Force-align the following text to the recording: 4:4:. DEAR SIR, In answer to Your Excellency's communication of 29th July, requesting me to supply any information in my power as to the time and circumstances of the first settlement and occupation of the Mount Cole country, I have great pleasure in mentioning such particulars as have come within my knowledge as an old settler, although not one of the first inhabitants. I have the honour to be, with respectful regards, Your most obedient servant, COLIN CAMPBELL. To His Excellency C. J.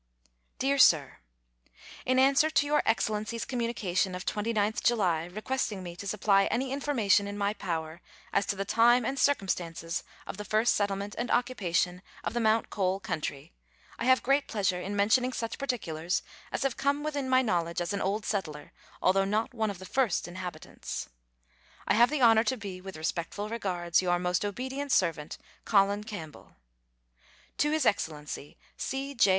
4:4:. 0.57 0.57
DEAR 0.57 0.77
SIR, 0.79 1.17
In 2.07 2.17
answer 2.17 2.49
to 2.49 2.65
Your 2.65 2.81
Excellency's 2.87 3.45
communication 3.45 4.15
of 4.15 4.25
29th 4.25 4.81
July, 4.81 5.25
requesting 5.25 5.83
me 5.83 5.95
to 5.95 6.07
supply 6.07 6.45
any 6.45 6.71
information 6.73 7.27
in 7.27 7.37
my 7.37 7.53
power 7.53 8.01
as 8.33 8.47
to 8.47 8.55
the 8.55 8.65
time 8.65 9.05
and 9.05 9.19
circumstances 9.19 10.01
of 10.25 10.37
the 10.37 10.43
first 10.43 10.73
settlement 10.73 11.13
and 11.19 11.29
occupation 11.29 12.01
of 12.23 12.33
the 12.33 12.39
Mount 12.39 12.71
Cole 12.71 12.99
country, 12.99 13.53
I 13.99 14.05
have 14.05 14.23
great 14.23 14.47
pleasure 14.47 14.81
in 14.81 14.95
mentioning 14.95 15.33
such 15.33 15.59
particulars 15.59 16.23
as 16.51 16.63
have 16.63 16.77
come 16.77 17.03
within 17.03 17.29
my 17.29 17.43
knowledge 17.43 17.79
as 17.79 17.93
an 17.93 18.01
old 18.01 18.25
settler, 18.25 18.73
although 19.03 19.23
not 19.23 19.53
one 19.53 19.69
of 19.69 19.77
the 19.77 19.85
first 19.85 20.27
inhabitants. 20.27 21.09
I 21.87 21.93
have 21.93 22.09
the 22.09 22.23
honour 22.23 22.43
to 22.45 22.57
be, 22.57 22.81
with 22.81 22.97
respectful 22.97 23.49
regards, 23.49 24.01
Your 24.01 24.17
most 24.17 24.43
obedient 24.45 24.91
servant, 24.91 25.37
COLIN 25.63 26.05
CAMPBELL. 26.05 26.55
To 27.59 27.69
His 27.71 27.85
Excellency 27.85 28.57
C. 28.75 29.13
J. 29.13 29.29